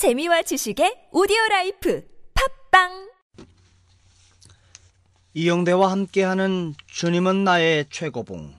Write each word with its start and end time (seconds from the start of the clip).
재미와 0.00 0.40
지식의 0.40 1.08
오디오 1.12 1.36
라이프 1.50 2.02
팟빵! 2.70 3.10
이영대와 5.34 5.90
함께하는 5.90 6.72
주님은 6.86 7.44
나의 7.44 7.84
최고봉 7.90 8.54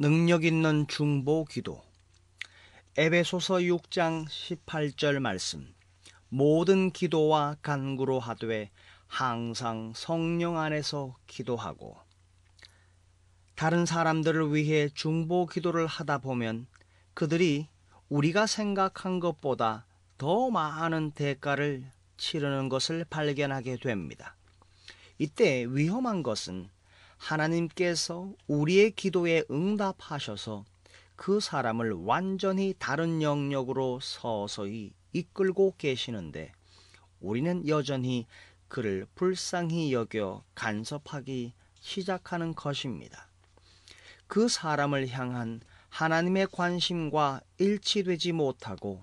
능력 0.00 0.42
있는 0.42 0.88
중보 0.88 1.44
기도. 1.44 1.80
에베소서 2.96 3.58
6장 3.58 4.26
18절 4.26 5.20
말씀. 5.20 5.72
모든 6.28 6.90
기도와 6.90 7.54
간구로 7.62 8.18
하되 8.18 8.72
항상 9.06 9.92
성령 9.94 10.58
안에서 10.58 11.14
기도하고. 11.28 11.96
다른 13.54 13.86
사람들을 13.86 14.52
위해 14.52 14.88
중보 14.92 15.46
기도를 15.46 15.86
하다 15.86 16.18
보면 16.18 16.66
그들이 17.14 17.68
우리가 18.08 18.48
생각한 18.48 19.20
것보다 19.20 19.86
더 20.22 20.50
많은 20.50 21.10
대가를 21.10 21.82
치르는 22.16 22.68
것을 22.68 23.04
발견하게 23.10 23.78
됩니다. 23.78 24.36
이때 25.18 25.66
위험한 25.68 26.22
것은 26.22 26.68
하나님께서 27.16 28.32
우리의 28.46 28.92
기도에 28.92 29.42
응답하셔서 29.50 30.64
그 31.16 31.40
사람을 31.40 31.90
완전히 32.04 32.72
다른 32.78 33.20
영역으로 33.20 33.98
서서히 34.00 34.92
이끌고 35.12 35.74
계시는데 35.76 36.52
우리는 37.18 37.66
여전히 37.66 38.28
그를 38.68 39.08
불쌍히 39.16 39.92
여겨 39.92 40.44
간섭하기 40.54 41.52
시작하는 41.80 42.54
것입니다. 42.54 43.26
그 44.28 44.46
사람을 44.46 45.08
향한 45.08 45.60
하나님의 45.88 46.46
관심과 46.52 47.40
일치되지 47.58 48.30
못하고 48.30 49.02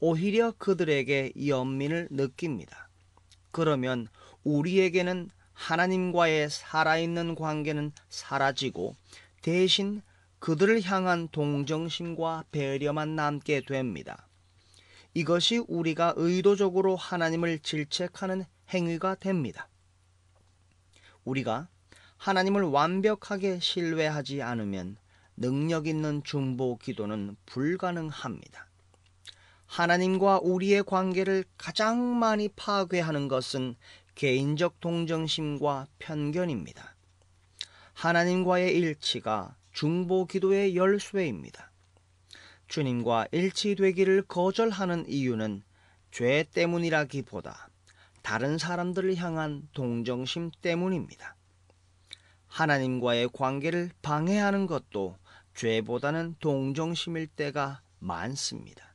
오히려 0.00 0.52
그들에게 0.52 1.32
연민을 1.46 2.08
느낍니다. 2.10 2.88
그러면 3.50 4.08
우리에게는 4.44 5.30
하나님과의 5.52 6.50
살아있는 6.50 7.34
관계는 7.34 7.92
사라지고 8.10 8.94
대신 9.40 10.02
그들을 10.38 10.82
향한 10.82 11.28
동정심과 11.28 12.44
배려만 12.52 13.16
남게 13.16 13.62
됩니다. 13.62 14.28
이것이 15.14 15.58
우리가 15.66 16.12
의도적으로 16.16 16.94
하나님을 16.94 17.60
질책하는 17.60 18.44
행위가 18.68 19.14
됩니다. 19.14 19.68
우리가 21.24 21.68
하나님을 22.18 22.62
완벽하게 22.64 23.60
신뢰하지 23.60 24.42
않으면 24.42 24.98
능력 25.36 25.86
있는 25.86 26.22
중보 26.22 26.76
기도는 26.76 27.36
불가능합니다. 27.46 28.66
하나님과 29.66 30.40
우리의 30.42 30.84
관계를 30.84 31.44
가장 31.58 32.18
많이 32.18 32.48
파괴하는 32.48 33.28
것은 33.28 33.74
개인적 34.14 34.80
동정심과 34.80 35.88
편견입니다. 35.98 36.94
하나님과의 37.92 38.74
일치가 38.76 39.56
중보 39.72 40.26
기도의 40.26 40.76
열쇠입니다. 40.76 41.70
주님과 42.68 43.28
일치되기를 43.30 44.22
거절하는 44.22 45.04
이유는 45.08 45.62
죄 46.10 46.44
때문이라기보다 46.54 47.68
다른 48.22 48.58
사람들을 48.58 49.16
향한 49.16 49.68
동정심 49.72 50.50
때문입니다. 50.62 51.36
하나님과의 52.48 53.28
관계를 53.32 53.90
방해하는 54.02 54.66
것도 54.66 55.16
죄보다는 55.54 56.36
동정심일 56.40 57.26
때가 57.28 57.82
많습니다. 57.98 58.85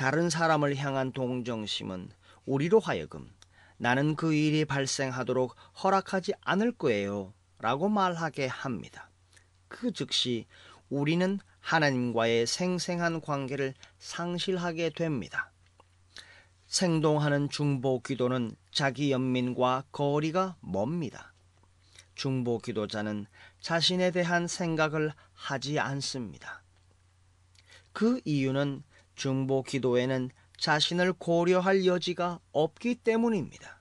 다른 0.00 0.30
사람을 0.30 0.76
향한 0.76 1.12
동정심은 1.12 2.08
우리로 2.46 2.80
하여금 2.80 3.30
나는 3.76 4.16
그 4.16 4.32
일이 4.32 4.64
발생하도록 4.64 5.54
허락하지 5.84 6.32
않을 6.40 6.72
거예요. 6.72 7.34
라고 7.58 7.90
말하게 7.90 8.46
합니다. 8.46 9.10
그 9.68 9.92
즉시 9.92 10.46
우리는 10.88 11.38
하나님과의 11.60 12.46
생생한 12.46 13.20
관계를 13.20 13.74
상실하게 13.98 14.88
됩니다. 14.88 15.52
생동하는 16.66 17.50
중보 17.50 18.00
기도는 18.00 18.56
자기 18.72 19.12
연민과 19.12 19.84
거리가 19.92 20.56
멉니다. 20.62 21.34
중보 22.14 22.56
기도자는 22.56 23.26
자신에 23.60 24.12
대한 24.12 24.46
생각을 24.46 25.12
하지 25.34 25.78
않습니다. 25.78 26.62
그 27.92 28.22
이유는 28.24 28.82
중보 29.20 29.62
기도에는 29.62 30.30
자신을 30.56 31.12
고려할 31.12 31.84
여지가 31.84 32.40
없기 32.52 32.94
때문입니다. 32.94 33.78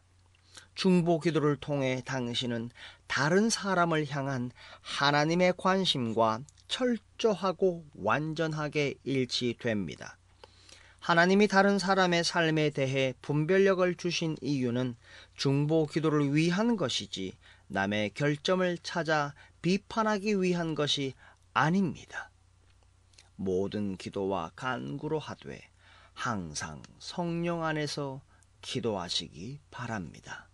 중보 0.75 1.21
기도를 1.21 1.55
통해 1.55 2.01
당신은 2.03 2.71
다른 3.07 3.49
사람을 3.49 4.05
향한 4.09 4.51
하나님의 4.81 5.53
관심과 5.55 6.41
철저하고 6.67 7.85
완전하게 7.95 8.95
일치됩니다. 9.05 10.17
하나님이 10.99 11.47
다른 11.47 11.79
사람의 11.79 12.25
삶에 12.25 12.71
대해 12.71 13.13
분별력을 13.21 13.95
주신 13.95 14.35
이유는 14.41 14.97
중보 15.37 15.85
기도를 15.85 16.35
위한 16.35 16.75
것이지 16.75 17.37
남의 17.67 18.09
결점을 18.09 18.77
찾아 18.83 19.33
비판하기 19.61 20.41
위한 20.41 20.75
것이 20.75 21.13
아닙니다. 21.53 22.29
모든 23.41 23.95
기도와 23.95 24.51
간구로 24.53 25.17
하되 25.17 25.61
항상 26.13 26.81
성령 26.99 27.63
안에서 27.63 28.19
기도하시기 28.61 29.61
바랍니다. 29.71 30.48